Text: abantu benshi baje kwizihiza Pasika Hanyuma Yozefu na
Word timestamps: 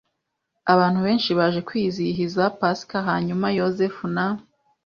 abantu 0.73 0.99
benshi 1.07 1.29
baje 1.39 1.59
kwizihiza 1.67 2.43
Pasika 2.59 2.97
Hanyuma 3.07 3.45
Yozefu 3.59 4.03
na 4.15 4.25